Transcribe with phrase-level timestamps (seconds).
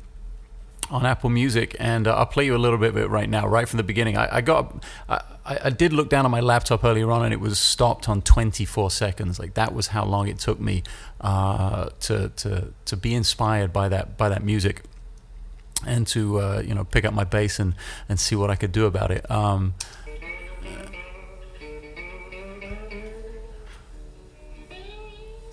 [0.90, 3.48] on Apple Music, and uh, I'll play you a little bit of it right now,
[3.48, 4.18] right from the beginning.
[4.18, 7.40] I, I got, I, I, did look down on my laptop earlier on, and it
[7.40, 9.40] was stopped on 24 seconds.
[9.40, 10.84] Like that was how long it took me
[11.22, 14.84] uh, to to to be inspired by that by that music,
[15.86, 17.74] and to uh, you know pick up my bass and
[18.08, 19.30] and see what I could do about it.
[19.30, 19.74] Um,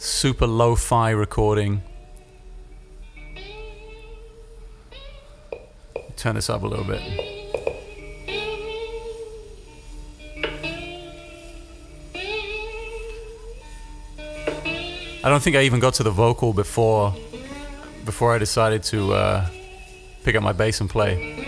[0.03, 1.81] super lo-fi recording
[6.17, 7.01] turn this up a little bit.
[15.25, 17.15] I don't think I even got to the vocal before
[18.05, 19.47] before I decided to uh,
[20.25, 21.42] pick up my bass and play.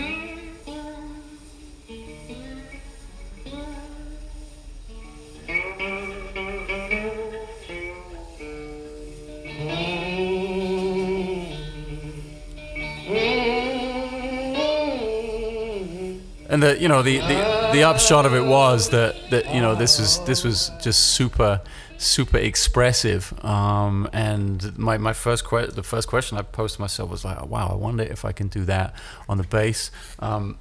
[16.79, 20.23] You know the, the the upshot of it was that that you know this was
[20.25, 21.61] this was just super
[21.97, 23.33] super expressive.
[23.43, 27.45] Um, and my, my first que- the first question I posed to myself was like
[27.47, 28.93] wow I wonder if I can do that
[29.29, 29.91] on the bass.
[30.19, 30.57] Um,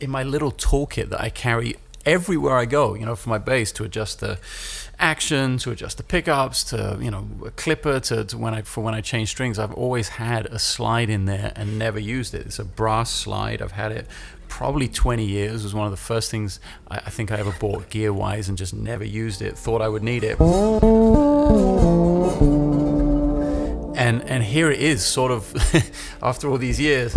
[0.00, 3.72] in my little toolkit that I carry everywhere I go you know for my bass
[3.72, 4.38] to adjust the
[4.98, 8.82] action to adjust the pickups to you know a clipper to, to when I for
[8.82, 12.46] when I change strings I've always had a slide in there and never used it
[12.46, 14.06] it's a brass slide I've had it
[14.52, 15.62] probably 20 years.
[15.62, 16.60] It was one of the first things
[16.90, 19.56] I, I think I ever bought gear wise and just never used it.
[19.56, 20.38] Thought I would need it.
[23.96, 25.54] And, and here it is, sort of,
[26.22, 27.14] after all these years.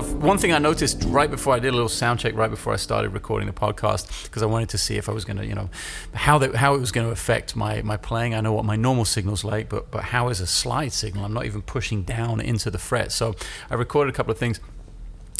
[0.00, 2.72] Now, one thing I noticed right before I did a little sound check, right before
[2.72, 5.44] I started recording the podcast, because I wanted to see if I was going to,
[5.44, 5.68] you know,
[6.14, 8.34] how that how it was going to affect my my playing.
[8.34, 11.26] I know what my normal signal's like, but but how is a slide signal?
[11.26, 13.12] I'm not even pushing down into the fret.
[13.12, 13.34] So
[13.68, 14.58] I recorded a couple of things.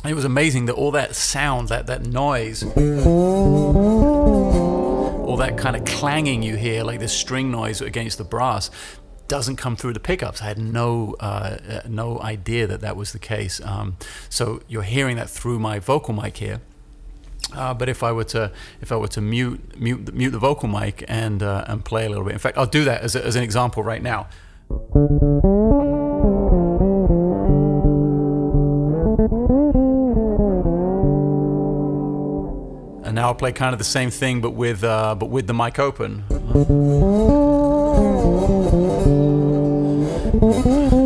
[0.04, 2.62] It was amazing that all that sound, that that noise
[5.31, 8.69] all that kind of clanging you hear, like this string noise against the brass,
[9.30, 10.42] doesn't come through the pickups.
[10.42, 13.60] I had no uh, uh, no idea that that was the case.
[13.64, 13.96] Um,
[14.28, 16.60] so you're hearing that through my vocal mic here.
[17.54, 20.69] Uh, but if I were to if I were to mute mute mute the vocal
[20.69, 23.24] mic and uh, and play a little bit, in fact, I'll do that as, a,
[23.24, 24.26] as an example right now.
[33.04, 35.54] And now I'll play kind of the same thing, but with uh, but with the
[35.54, 36.24] mic open.
[40.40, 41.00] Música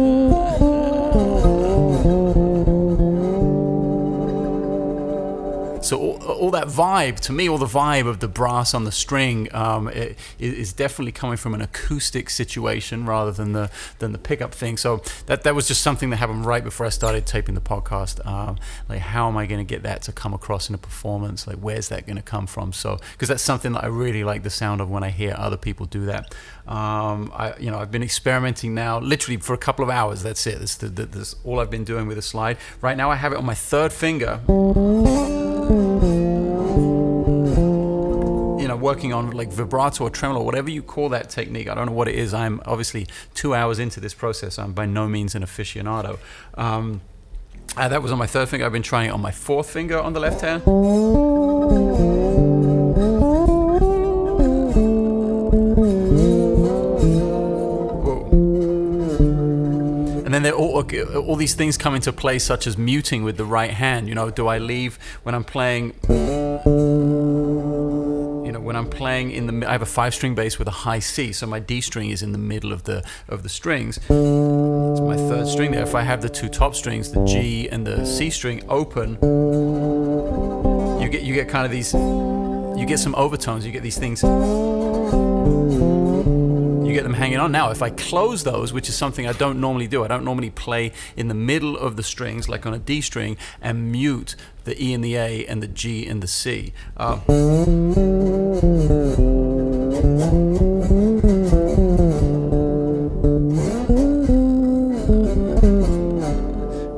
[5.84, 8.92] So all, all, that vibe, to me, all the vibe of the brass on the
[8.92, 14.19] string um, it, is definitely coming from an acoustic situation rather than the than the
[14.19, 14.78] pickup thing.
[14.78, 18.25] So that that was just something that happened right before I started taping the podcast.
[18.26, 18.56] Um,
[18.88, 21.46] like, how am I going to get that to come across in a performance?
[21.46, 22.72] Like, where's that going to come from?
[22.72, 25.58] So because that's something that I really like the sound of when I hear other
[25.58, 26.34] people do that.
[26.66, 30.22] Um, I you know I've been experimenting now, literally for a couple of hours.
[30.22, 30.60] That's it.
[30.60, 32.56] That's, the, that's all I've been doing with the slide.
[32.80, 34.40] Right now I have it on my third finger
[38.84, 41.69] working on like vibrato or tremolo, whatever you call that technique.
[41.69, 42.34] I don't know what it is.
[42.34, 44.58] I'm obviously two hours into this process.
[44.58, 46.19] I'm by no means an aficionado.
[46.56, 47.00] Um,
[47.76, 48.66] uh, that was on my third finger.
[48.66, 50.62] I've been trying it on my fourth finger on the left hand.
[60.26, 60.84] And then all,
[61.26, 64.08] all these things come into play, such as muting with the right hand.
[64.08, 65.94] You know, do I leave when I'm playing?
[68.64, 71.46] When I'm playing in the, I have a five-string bass with a high C, so
[71.46, 73.99] my D string is in the middle of the of the strings.
[73.99, 75.82] It's my third string there.
[75.82, 79.19] If I have the two top strings, the G and the C string open,
[81.02, 83.66] you get you get kind of these, you get some overtones.
[83.66, 84.31] You get these things You
[86.94, 87.52] get them hanging on.
[87.52, 90.49] Now, if I close those, which is something I don't normally do, I don't normally
[90.49, 94.75] play in the middle of the strings, like on a D string, and mute the
[94.82, 96.72] E and the A and the G and the C.
[96.96, 97.20] Uh,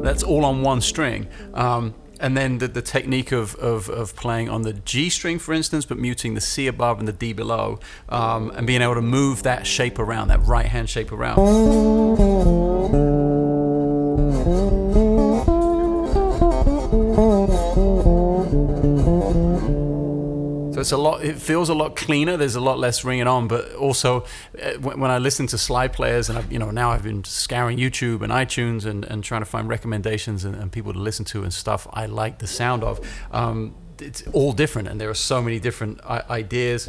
[0.03, 1.29] that's all on one string.
[1.55, 5.53] Um, and then the, the technique of, of, of, playing on the G string, for
[5.53, 7.79] instance, but muting the C above and the D below,
[8.09, 11.37] um, and being able to move that shape around, that right hand shape around.
[20.77, 21.25] So it's a lot.
[21.25, 22.37] It feels a lot cleaner.
[22.37, 24.27] There's a lot less ringing on, but also
[24.63, 27.79] uh, when I listen to slide players, and I've, you know now I've been scouring
[27.79, 31.45] YouTube and iTunes and, and trying to find recommendations and, and people to listen to
[31.45, 31.87] and stuff.
[31.95, 33.01] I like the sound of.
[33.33, 36.87] Um, it's all different, and there are so many different uh, ideas.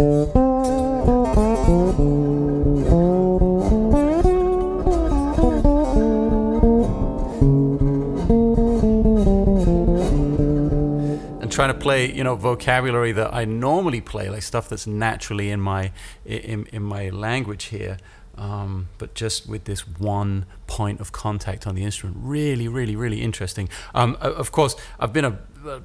[11.57, 15.59] Trying to play you know vocabulary that I normally play, like stuff that's naturally in
[15.59, 15.91] my
[16.23, 17.97] in, in my language here.
[18.37, 23.23] Um, but just with this one point of contact on the instrument, really, really, really
[23.23, 23.69] interesting.
[23.95, 25.81] Um, of course, I've been a, a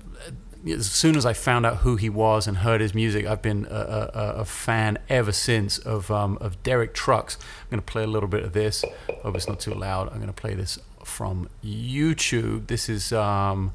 [0.69, 3.67] as soon as I found out who he was and heard his music, I've been
[3.71, 7.39] a, a, a fan ever since of um, of Derek Trucks.
[7.63, 8.85] I'm going to play a little bit of this.
[9.23, 10.11] Hope it's not too loud.
[10.11, 12.67] I'm going to play this from YouTube.
[12.67, 13.11] This is.
[13.15, 13.73] Um,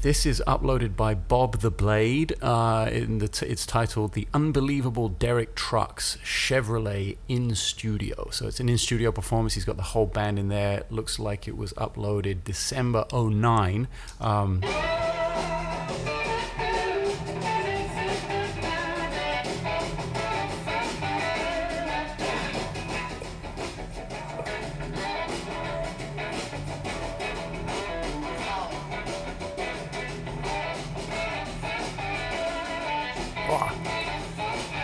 [0.00, 2.34] this is uploaded by Bob the Blade.
[2.40, 8.68] Uh, the t- it's titled "The Unbelievable Derek Trucks Chevrolet in Studio." So it's an
[8.68, 9.54] in studio performance.
[9.54, 10.84] He's got the whole band in there.
[10.90, 13.88] looks like it was uploaded December 09.
[14.20, 14.62] Um,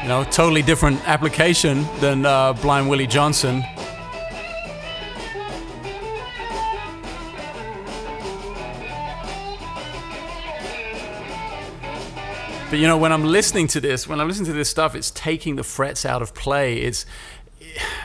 [0.04, 3.64] You know, totally different application than uh, Blind Willie Johnson.
[12.68, 15.10] But you know, when I'm listening to this, when I'm listening to this stuff, it's
[15.10, 16.82] taking the frets out of play.
[16.82, 17.06] It's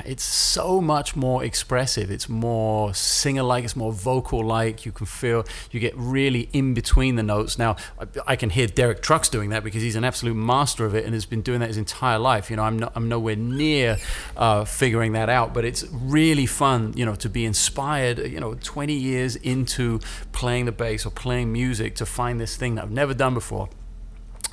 [0.09, 2.09] it's so much more expressive.
[2.09, 4.83] It's more singer like, it's more vocal like.
[4.83, 7.59] You can feel, you get really in between the notes.
[7.59, 10.95] Now, I, I, can hear Derek Trucks doing that because he's an absolute master of
[10.95, 12.49] it and has been doing that his entire life.
[12.49, 13.97] You know, I'm, I'm nowhere near
[14.35, 18.55] uh, figuring that out, but it's really fun, you know, to be inspired, you know,
[18.55, 19.99] 20 years into
[20.31, 23.69] playing the bass or playing music to find this thing that I've never done before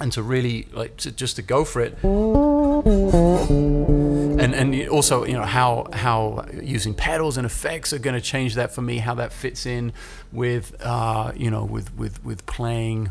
[0.00, 1.97] and to really like to, just to go for it
[4.55, 8.55] and and also you know how how using pedals and effects are going to change
[8.55, 9.93] that for me how that fits in
[10.33, 13.11] with uh, you know with with with playing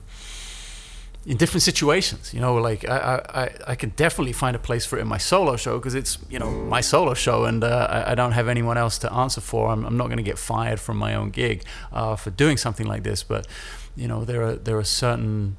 [1.26, 4.98] in different situations you know like I, I I can definitely find a place for
[4.98, 8.12] it in my solo show because it's you know my solo show and uh, I,
[8.12, 9.72] I, don't have anyone else to answer for.
[9.72, 12.86] I'm, I'm not going to get fired from my own gig uh, for doing something
[12.86, 13.24] like this.
[13.24, 13.48] But
[13.96, 15.58] you know there are there are certain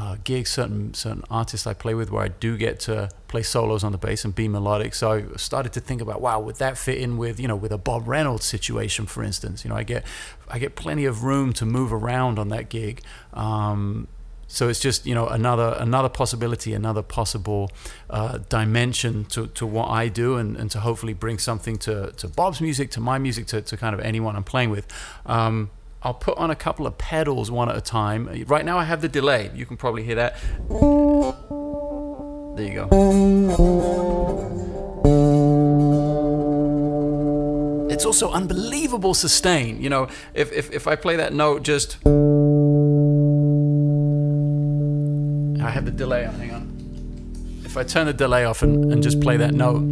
[0.00, 3.84] uh, gigs, certain certain artists I play with, where I do get to play solos
[3.84, 4.94] on the bass and be melodic.
[4.94, 7.70] So I started to think about, wow, would that fit in with you know with
[7.70, 9.62] a Bob Reynolds situation, for instance?
[9.62, 10.06] You know, I get
[10.48, 13.02] I get plenty of room to move around on that gig.
[13.34, 14.08] Um,
[14.46, 17.70] so it's just you know another another possibility, another possible
[18.08, 22.26] uh, dimension to, to what I do, and, and to hopefully bring something to, to
[22.26, 24.86] Bob's music, to my music, to, to kind of anyone I'm playing with.
[25.26, 25.70] Um,
[26.02, 28.44] I'll put on a couple of pedals one at a time.
[28.46, 29.50] Right now I have the delay.
[29.54, 30.38] You can probably hear that.
[32.56, 32.88] There you go.
[37.90, 39.82] It's also unbelievable sustain.
[39.82, 41.98] You know, if, if, if I play that note just.
[45.62, 47.60] I have the delay on, hang on.
[47.64, 49.82] If I turn the delay off and, and just play that note,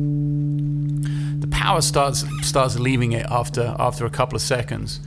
[1.41, 5.01] the power starts starts leaving it after after a couple of seconds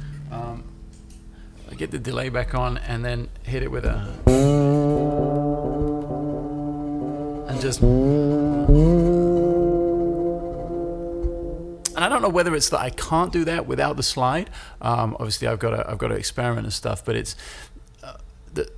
[1.82, 3.96] get the delay back on, and then hit it with a.
[7.50, 7.82] And just.
[11.96, 14.52] And I don't know whether it's that I can't do that without the slide.
[14.80, 17.36] Um, obviously, I've got to I've got to experiment and stuff, but it's
[18.04, 18.18] uh,
[18.54, 18.72] the,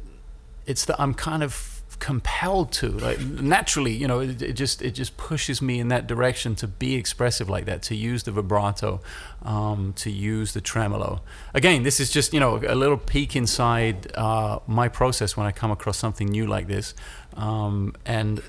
[0.66, 1.73] it's that I'm kind of
[2.04, 6.06] compelled to like naturally you know it, it, just it just pushes me in that
[6.06, 9.00] direction to be expressive like that to use the vibrato
[9.44, 11.22] um, to use the tremolo.
[11.54, 15.54] Again this is just you know a little peek inside uh, my process when I
[15.54, 16.94] come across something new like this
[17.38, 18.44] um, and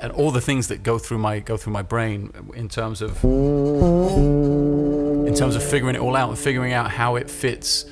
[0.00, 3.22] and all the things that go through my go through my brain in terms of
[3.22, 7.84] in terms of figuring it all out and figuring out how it fits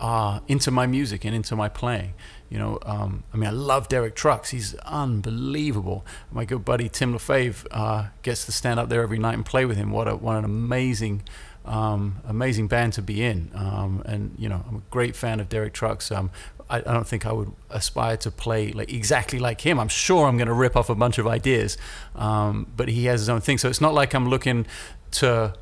[0.00, 2.14] uh, into my music and into my playing
[2.52, 4.50] you know, um, I mean, I love Derek Trucks.
[4.50, 6.04] He's unbelievable.
[6.30, 9.64] My good buddy Tim Lefebvre uh, gets to stand up there every night and play
[9.64, 9.90] with him.
[9.90, 11.22] What a what an amazing,
[11.64, 13.50] um, amazing band to be in.
[13.54, 16.12] Um, and you know, I'm a great fan of Derek Trucks.
[16.12, 16.30] Um,
[16.68, 19.80] I, don't think I would aspire to play like exactly like him.
[19.80, 21.78] I'm sure I'm going to rip off a bunch of ideas,
[22.14, 23.56] um, but he has his own thing.
[23.56, 24.66] So it's not like I'm looking
[25.12, 25.54] to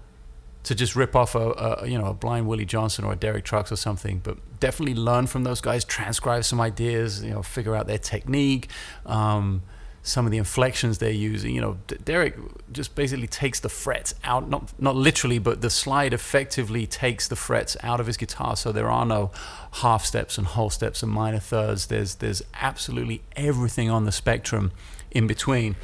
[0.62, 3.44] to just rip off a, a, you know a blind Willie Johnson or a Derek
[3.44, 7.74] Trucks or something, but definitely learn from those guys, transcribe some ideas, you know, figure
[7.74, 8.68] out their technique,
[9.06, 9.62] um,
[10.02, 11.54] some of the inflections they're using.
[11.54, 12.36] You know, D- Derek
[12.72, 17.36] just basically takes the frets out, not not literally, but the slide effectively takes the
[17.36, 19.30] frets out of his guitar, so there are no
[19.72, 21.86] half steps and whole steps and minor thirds.
[21.86, 24.72] There's there's absolutely everything on the spectrum
[25.10, 25.76] in between.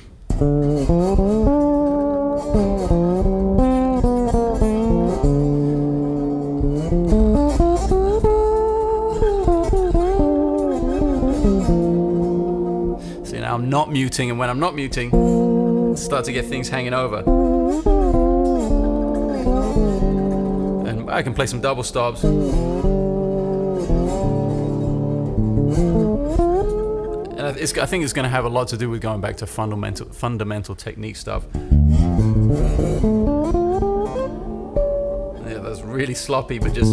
[13.56, 17.20] I'm not muting, and when I'm not muting, start to get things hanging over.
[20.86, 22.22] And I can play some double stops.
[22.22, 22.36] And
[27.40, 27.52] I
[27.86, 30.74] think it's going to have a lot to do with going back to fundamental fundamental
[30.74, 31.46] technique stuff.
[35.86, 36.92] Really sloppy, but just.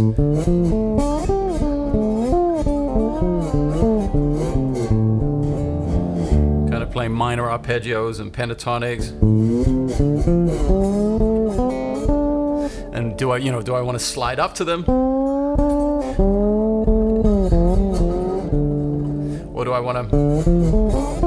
[6.69, 9.11] Kind of playing minor arpeggios and pentatonics.
[12.93, 14.85] And do I, you know, do I want to slide up to them?
[19.53, 21.22] Or do I want to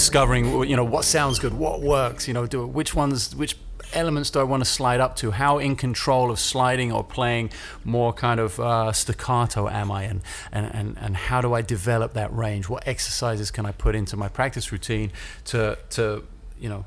[0.00, 3.54] discovering you know what sounds good what works you know do which ones which
[3.92, 5.32] elements do I want to slide up to?
[5.32, 7.50] How in control of sliding or playing
[7.84, 10.04] more kind of uh, staccato am I?
[10.04, 12.68] And, and, and, and how do I develop that range?
[12.68, 15.10] What exercises can I put into my practice routine
[15.46, 16.24] to, to
[16.58, 16.84] you know,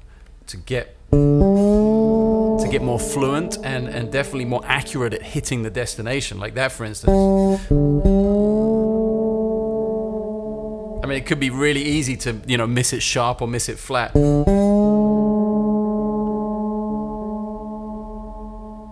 [0.47, 6.39] to get to get more fluent and, and definitely more accurate at hitting the destination.
[6.39, 8.12] Like that, for instance.
[11.13, 13.77] Mean, it could be really easy to, you know, miss it sharp or miss it
[13.77, 14.13] flat.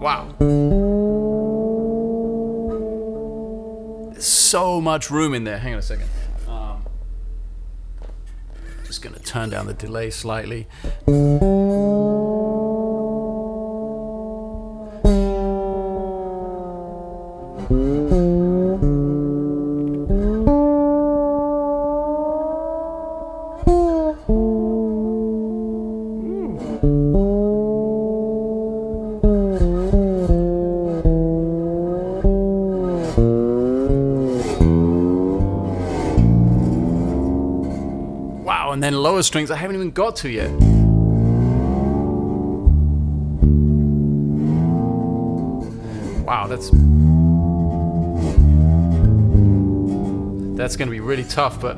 [0.01, 0.35] Wow.
[4.19, 5.57] So much room in there.
[5.57, 6.09] Hang on a second.
[6.47, 6.83] Um,
[8.85, 10.67] just going to turn down the delay slightly.
[39.31, 40.51] Strings I haven't even got to yet.
[46.25, 46.69] Wow, that's
[50.57, 51.75] that's to be really tough, but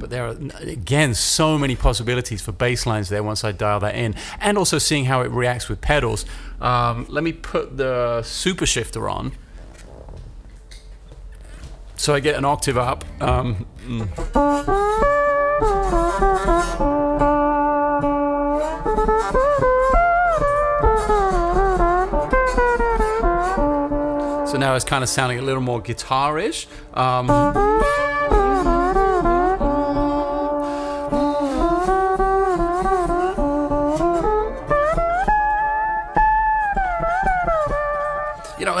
[0.00, 3.94] but there are again so many possibilities for bass lines there once I dial that
[3.94, 6.26] in, and also seeing how it reacts with pedals.
[6.60, 9.30] Um, let me put the super shifter on
[11.96, 13.04] so I get an octave up.
[13.20, 14.06] Um, mm.
[24.48, 26.66] So now it's kind of sounding a little more guitar-ish.
[26.94, 27.26] Um,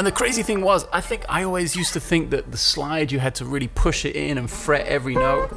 [0.06, 3.18] the crazy thing was, I think I always used to think that the slide you
[3.18, 5.50] had to really push it in and fret every note.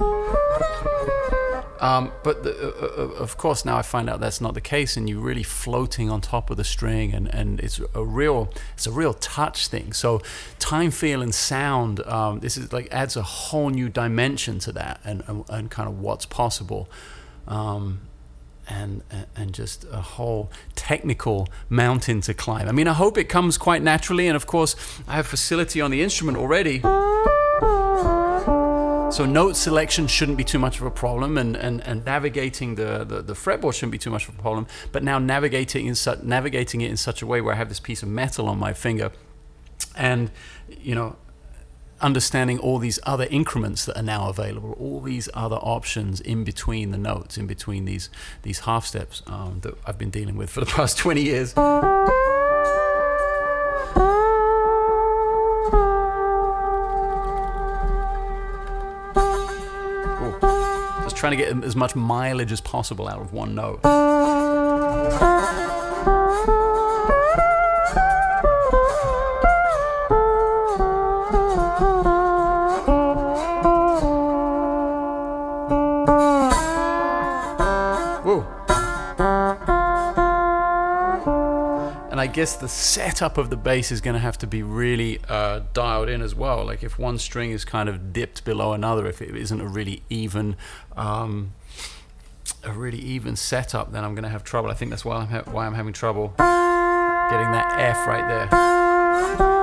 [1.79, 4.97] Um, but the, uh, uh, of course, now I find out that's not the case,
[4.97, 8.87] and you're really floating on top of the string, and, and it's a real it's
[8.87, 9.93] a real touch thing.
[9.93, 10.19] So
[10.57, 12.01] time, feel, and sound.
[12.05, 15.87] Um, this is like adds a whole new dimension to that, and and, and kind
[15.87, 16.89] of what's possible.
[17.47, 18.01] Um,
[18.69, 19.03] and
[19.35, 22.69] and just a whole technical mountain to climb.
[22.69, 24.75] I mean, I hope it comes quite naturally, and of course,
[25.07, 26.81] I have facility on the instrument already.
[29.11, 33.03] So note selection shouldn't be too much of a problem, and, and, and navigating the,
[33.03, 34.67] the, the fretboard shouldn't be too much of a problem.
[34.91, 37.79] But now navigating in su- navigating it in such a way where I have this
[37.79, 39.11] piece of metal on my finger,
[39.95, 40.29] and
[40.69, 41.15] you know,
[42.01, 46.91] understanding all these other increments that are now available, all these other options in between
[46.91, 48.09] the notes, in between these
[48.43, 51.53] these half steps um, that I've been dealing with for the past 20 years.
[61.03, 63.79] Just trying to get as much mileage as possible out of one note.
[82.39, 86.07] Guess the setup of the bass is going to have to be really uh, dialed
[86.07, 86.63] in as well.
[86.63, 90.03] Like if one string is kind of dipped below another, if it isn't a really
[90.09, 90.55] even,
[90.95, 91.53] um,
[92.63, 94.69] a really even setup, then I'm going to have trouble.
[94.69, 99.58] I think that's why I'm ha- why I'm having trouble getting that F right there.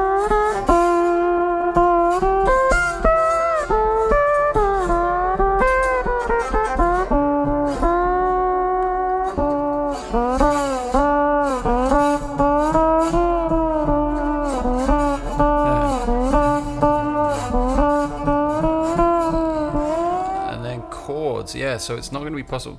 [21.67, 22.79] Yeah, so it's not going to be possible.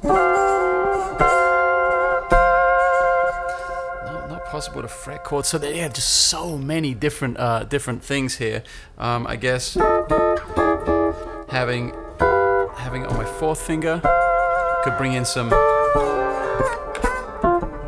[4.05, 5.49] Not, not possible to fret chords.
[5.49, 8.63] So there, yeah, just so many different uh, different things here.
[8.97, 9.73] Um, I guess
[11.49, 11.93] having
[12.77, 13.99] having it on my fourth finger
[14.83, 15.49] could bring in some.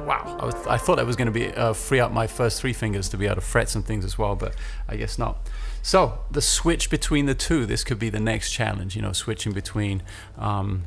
[0.06, 2.60] Wow, I, was, I thought that was going to be uh, free up my first
[2.60, 4.54] three fingers to be able to fret some things as well, but
[4.90, 5.38] I guess not.
[5.82, 8.96] So the switch between the two, this could be the next challenge.
[8.96, 10.04] You know, switching between.
[10.38, 10.84] Um,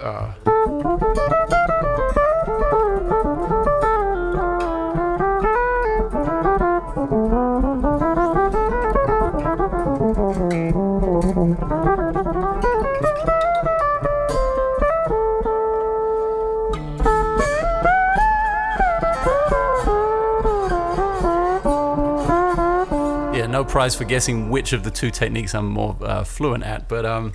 [0.00, 0.32] uh,
[23.54, 26.88] no prize for guessing which of the two techniques I'm more uh, fluent at.
[26.88, 27.32] But um,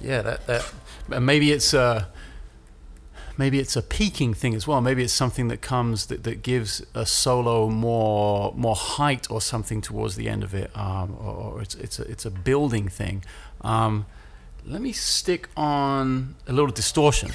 [0.00, 0.72] yeah, that that
[1.08, 2.08] maybe it's a
[3.36, 4.80] maybe it's a peaking thing as well.
[4.80, 9.80] Maybe it's something that comes that, that gives a solo more more height or something
[9.80, 13.24] towards the end of it, um, or, or, it's it's a, it's a building thing.
[13.62, 14.06] Um,
[14.66, 17.32] let me stick on a little distortion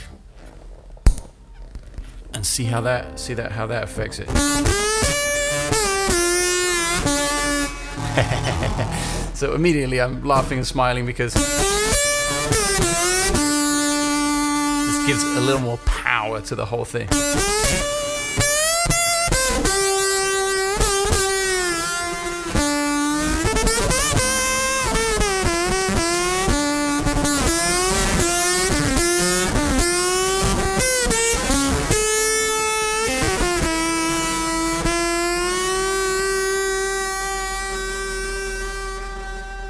[2.34, 4.30] and see how that see that how that affects it.
[9.36, 11.34] so immediately I'm laughing and smiling because
[15.10, 17.08] gives a little more power to the whole thing.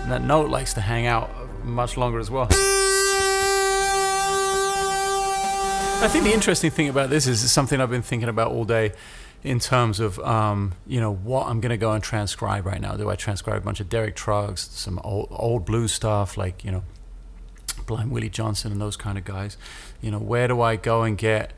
[0.10, 1.30] that note likes to hang out
[1.63, 2.49] much longer as well.
[6.02, 8.94] I think the interesting thing about this is something I've been thinking about all day
[9.44, 12.96] in terms of um, you know what I'm going to go and transcribe right now.
[12.96, 16.72] Do I transcribe a bunch of Derek Trucks, some old, old blues stuff like you
[16.72, 16.84] know
[17.86, 19.58] Blind Willie Johnson and those kind of guys?
[20.02, 21.52] You know where do I go and get?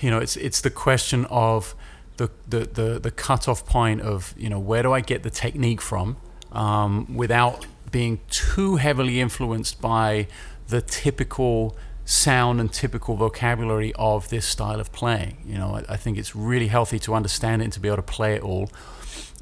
[0.00, 1.74] You know it's it's the question of
[2.16, 5.80] the the the, the cutoff point of you know where do I get the technique
[5.80, 6.16] from
[6.52, 10.28] um, without being too heavily influenced by
[10.68, 11.76] the typical
[12.08, 15.36] sound and typical vocabulary of this style of playing.
[15.44, 17.96] You know, I, I, think it's really healthy to understand it and to be able
[17.96, 18.70] to play it all,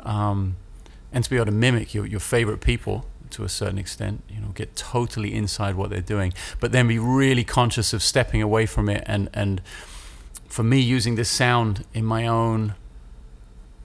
[0.00, 0.56] um,
[1.12, 4.24] and to be able to mimic your, your favorite people to a certain extent.
[4.28, 8.42] You know, get totally inside what they're doing, but then be really conscious of stepping
[8.42, 9.62] away from it and and
[10.48, 12.74] for me using this sound in my own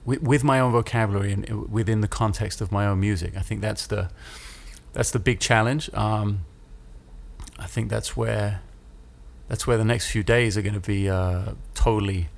[0.04, 3.36] with, with my own vocabulary and uh, within the context of my own music.
[3.36, 4.10] I think that's the
[4.92, 5.88] that's the big challenge.
[5.94, 6.40] Um,
[7.60, 8.60] I think that's where
[9.48, 12.28] that's where the next few days are going to be uh, totally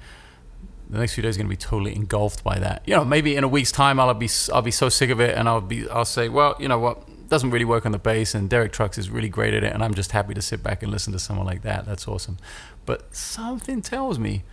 [0.90, 2.82] the next few days are going to be totally engulfed by that.
[2.86, 5.36] You know, maybe in a week's time I'll be I'll be so sick of it
[5.36, 8.34] and I'll be I'll say, well, you know what, doesn't really work on the bass
[8.34, 10.82] and Derek Trucks is really great at it and I'm just happy to sit back
[10.82, 11.86] and listen to someone like that.
[11.86, 12.38] That's awesome.
[12.86, 14.44] But something tells me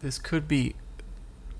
[0.00, 0.74] this could be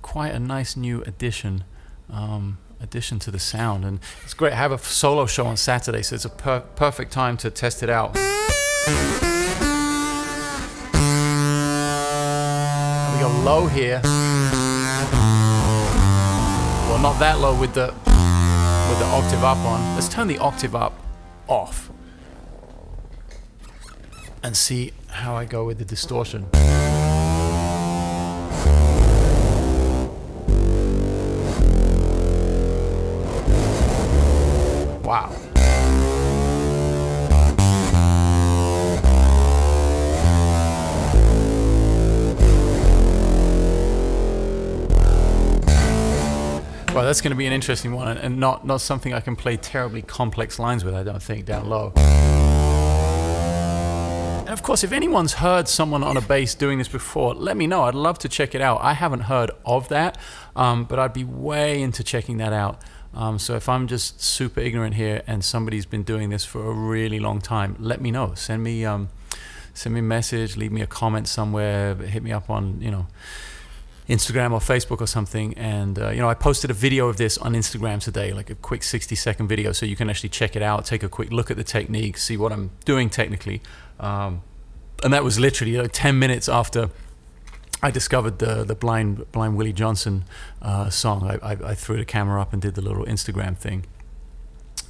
[0.01, 1.65] quite a nice new addition.
[2.11, 6.03] Um, addition to the sound and it's great I have a solo show on Saturday
[6.03, 8.17] so it's a per- perfect time to test it out
[13.29, 14.01] low here.
[16.89, 17.95] Well, not that low with the
[18.89, 19.95] with the octave up on.
[19.95, 20.93] Let's turn the octave up
[21.49, 21.91] off
[24.43, 26.47] and see how I go with the distortion.
[46.95, 49.57] Well, that's going to be an interesting one, and not not something I can play
[49.57, 50.95] terribly complex lines with.
[50.95, 51.95] I don't think down low.
[54.41, 57.67] And of course, if anyone's heard someone on a bass doing this before, let me
[57.67, 57.85] know.
[57.85, 58.83] I'd love to check it out.
[58.83, 60.19] I haven't heard of that,
[60.55, 62.83] um, but I'd be way into checking that out.
[63.15, 66.75] Um, so if I'm just super ignorant here and somebody's been doing this for a
[66.75, 68.35] really long time, let me know.
[68.35, 69.09] Send me um,
[69.73, 73.07] send me a message, leave me a comment somewhere, hit me up on you know
[74.09, 75.55] Instagram or Facebook or something.
[75.55, 78.55] And, uh, you know, I posted a video of this on Instagram today, like a
[78.55, 81.51] quick 60 second video, so you can actually check it out, take a quick look
[81.51, 83.63] at the technique, see what I'm doing technically.
[84.01, 84.43] Um,
[85.03, 86.91] and that was literally like 10 minutes after
[87.85, 90.25] I discovered the the blind blind Willie Johnson
[90.61, 91.29] uh, song.
[91.29, 93.87] I, I, I, threw the camera up and did the little Instagram thing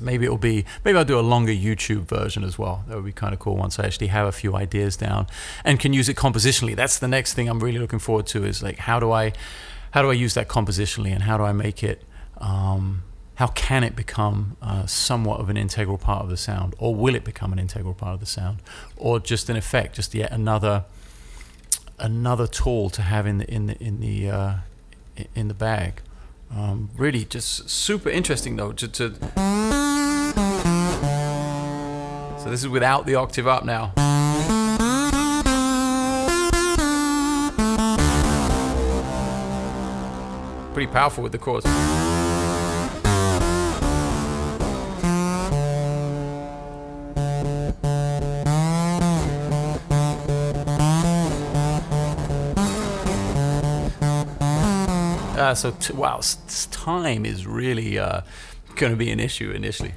[0.02, 2.84] maybe it'll be maybe I'll do a longer YouTube version as well.
[2.88, 5.26] That would be kind of cool once I actually have a few ideas down
[5.64, 6.76] and can use it compositionally.
[6.76, 9.32] That's the next thing I'm really looking forward to is like how do I
[9.92, 12.02] how do I use that compositionally and how do I make it
[12.38, 13.04] um,
[13.36, 17.14] how can it become uh, somewhat of an integral part of the sound or will
[17.14, 18.58] it become an integral part of the sound
[18.96, 20.84] or just an effect just yet another
[21.98, 24.54] another tool to have in the in the in the uh,
[25.34, 26.02] in the bag
[26.54, 29.91] um, really just super interesting though to, to
[32.42, 33.92] so this is without the octave up now.
[40.74, 41.64] Pretty powerful with the chords.
[55.38, 56.20] Uh, so t- wow,
[56.72, 58.22] time is really uh,
[58.74, 59.92] going to be an issue initially.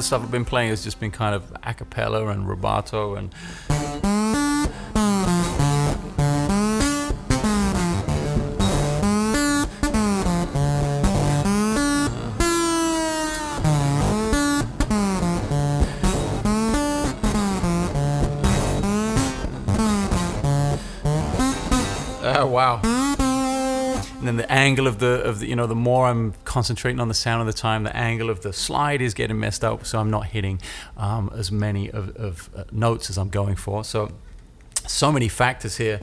[0.00, 3.34] The stuff I've been playing has just been kind of a cappella and rubato and.
[22.22, 22.99] Oh wow
[24.20, 27.08] and then the angle of the of the you know the more I'm concentrating on
[27.08, 29.98] the sound of the time, the angle of the slide is getting messed up, so
[29.98, 30.60] I'm not hitting
[30.98, 33.82] um, as many of, of uh, notes as I'm going for.
[33.82, 34.12] So
[34.86, 36.00] so many factors here.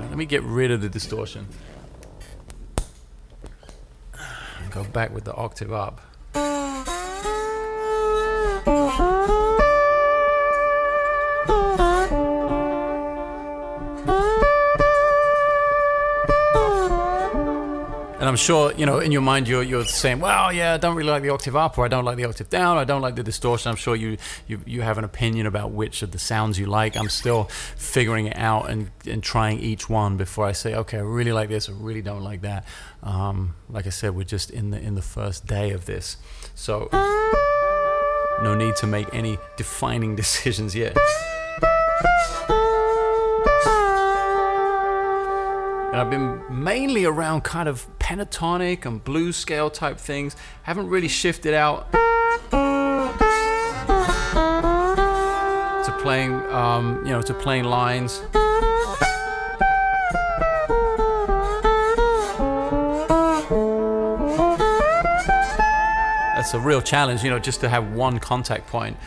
[0.00, 1.46] Let me get rid of the distortion.
[4.70, 6.00] Go back with the octave up.
[18.26, 20.96] And I'm sure, you know, in your mind, you're, you're saying, well, yeah, I don't
[20.96, 23.14] really like the octave up, or I don't like the octave down, I don't like
[23.14, 23.70] the distortion.
[23.70, 24.16] I'm sure you,
[24.48, 26.96] you, you have an opinion about which of the sounds you like.
[26.96, 27.44] I'm still
[27.76, 31.48] figuring it out and, and trying each one before I say, okay, I really like
[31.48, 32.66] this, I really don't like that.
[33.04, 36.16] Um, like I said, we're just in the, in the first day of this.
[36.56, 36.88] So,
[38.42, 40.96] no need to make any defining decisions yet.
[45.96, 50.36] and I've been mainly around kind of pentatonic and blues scale type things.
[50.64, 51.90] Haven't really shifted out
[55.84, 58.20] to playing, um, you know, to playing lines.
[66.34, 68.98] That's a real challenge, you know, just to have one contact point.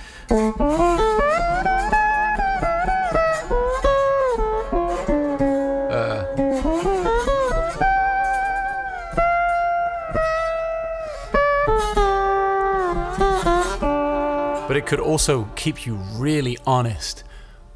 [14.90, 17.24] Could also keep you really honest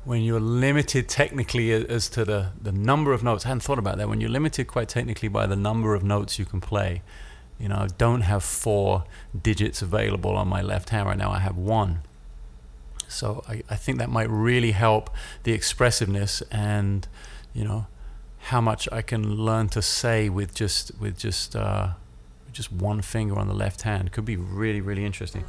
[0.03, 3.45] when you're limited technically as to the, the number of notes.
[3.45, 4.09] I hadn't thought about that.
[4.09, 7.03] When you're limited quite technically by the number of notes you can play,
[7.59, 9.03] you know, I don't have four
[9.39, 12.01] digits available on my left hand right now, I have one.
[13.07, 15.11] So I, I think that might really help
[15.43, 17.07] the expressiveness and,
[17.53, 17.85] you know,
[18.45, 21.89] how much I can learn to say with just with just uh,
[22.51, 25.43] just one finger on the left hand could be really really interesting.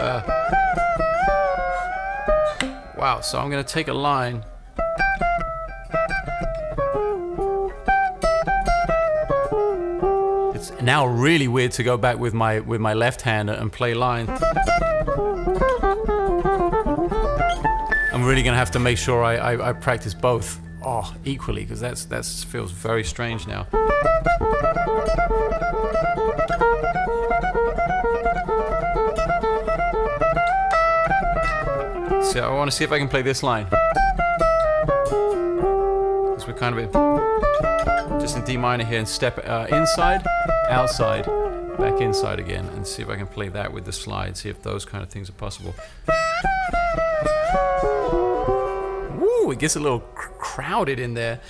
[0.00, 0.22] Uh,
[2.96, 4.44] wow, so I'm going to take a line.
[10.54, 13.94] It's now really weird to go back with my with my left hand and play
[13.94, 14.28] line.
[18.12, 21.62] I'm really going to have to make sure I, I, I practice both oh, equally
[21.62, 23.66] because that's that feels very strange now.
[32.30, 33.64] So I want to see if I can play this line.
[33.64, 33.80] Because
[36.46, 36.92] we're kind of
[38.20, 40.24] just in D minor here and step uh, inside,
[40.68, 41.24] outside,
[41.76, 44.36] back inside again, and see if I can play that with the slide.
[44.36, 45.74] See if those kind of things are possible.
[49.40, 49.50] Woo!
[49.52, 51.40] It gets a little cr- crowded in there.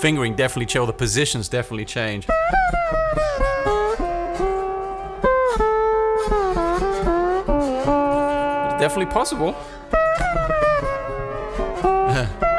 [0.00, 2.26] fingering definitely change, the positions definitely change.
[2.26, 2.34] It's
[8.78, 9.56] definitely possible.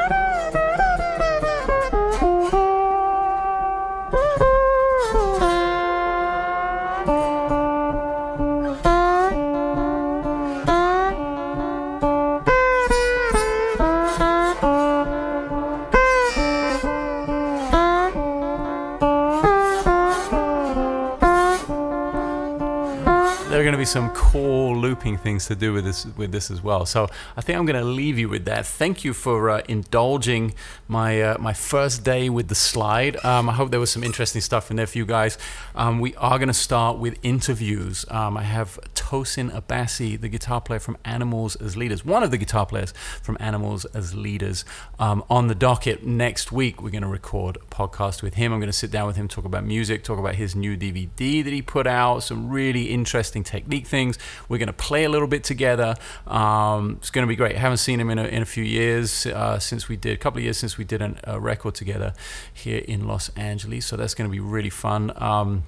[23.86, 26.84] some core looping things to do with this with this as well.
[26.86, 28.66] So I think I'm going to leave you with that.
[28.66, 30.54] Thank you for uh, indulging
[30.88, 33.16] my uh, my first day with the slide.
[33.24, 35.38] Um, I hope there was some interesting stuff in there for you guys.
[35.74, 38.04] Um, we are going to start with interviews.
[38.10, 42.36] Um, I have Tosin Abasi, the guitar player from Animals as Leaders, one of the
[42.36, 42.92] guitar players
[43.22, 44.64] from Animals as Leaders,
[44.98, 46.82] um, on the docket next week.
[46.82, 48.52] We're going to record a podcast with him.
[48.52, 51.44] I'm going to sit down with him, talk about music, talk about his new DVD
[51.44, 54.18] that he put out, some really interesting technique things.
[54.48, 55.94] We're going to play a little bit together.
[56.26, 57.54] Um, it's going to be great.
[57.54, 60.16] I haven't seen him in a, in a few years uh, since we did, a
[60.16, 62.12] couple of years since we did an, a record together
[62.52, 63.86] here in Los Angeles.
[63.86, 65.12] So that's going to be really fun.
[65.14, 65.62] Um,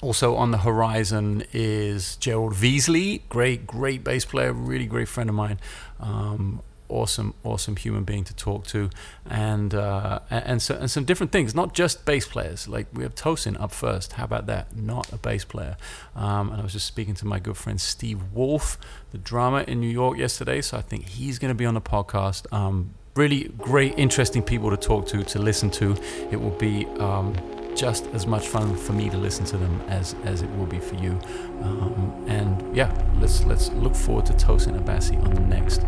[0.00, 5.36] also on the horizon is Gerald Veasley, great, great bass player, really great friend of
[5.36, 5.58] mine.
[6.00, 8.90] Um, awesome, awesome human being to talk to,
[9.28, 11.54] and uh, and so, and some different things.
[11.54, 12.68] Not just bass players.
[12.68, 14.14] Like we have Tosin up first.
[14.14, 14.76] How about that?
[14.76, 15.76] Not a bass player.
[16.14, 18.78] Um, and I was just speaking to my good friend Steve Wolf,
[19.10, 20.60] the drummer in New York yesterday.
[20.60, 22.50] So I think he's going to be on the podcast.
[22.52, 25.96] Um, really great, interesting people to talk to, to listen to.
[26.30, 26.86] It will be.
[26.98, 30.66] Um, just as much fun for me to listen to them as as it will
[30.66, 31.18] be for you.
[31.62, 35.82] Um, and yeah, let's let's look forward to Tosin Abasi on the next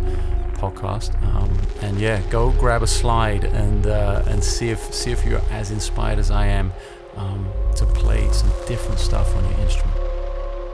[0.55, 1.21] podcast.
[1.35, 5.43] Um, and yeah, go grab a slide and uh, and see if see if you're
[5.51, 6.73] as inspired as I am
[7.17, 10.10] um, to play some different stuff on your instrument.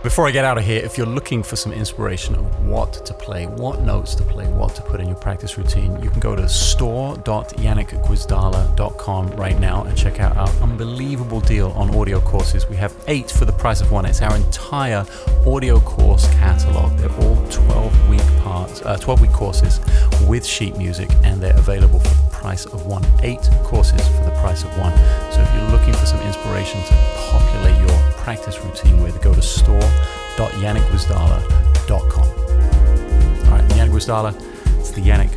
[0.07, 3.13] Before I get out of here, if you're looking for some inspiration of what to
[3.13, 6.37] play, what notes to play, what to put in your practice routine, you can go
[6.37, 12.69] to store.janekgwizdala.com right now and check out our unbelievable deal on audio courses.
[12.69, 14.07] We have eight for the price of one.
[14.07, 15.05] It's our entire
[15.45, 16.97] audio course catalog.
[16.99, 19.81] They're all 12 week parts, uh, 12 week courses
[20.29, 23.05] with sheet music, and they're available for the price of one.
[23.25, 24.97] Eight courses for the price of one.
[25.33, 26.95] So if you're looking for some inspiration to
[27.33, 32.29] populate your practice routine with, go to store.janekgwizdala.com.
[32.29, 34.35] All right, Janek Gwizdala,
[34.81, 35.31] it's the Janek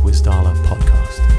[0.00, 1.35] Gwizdala podcast.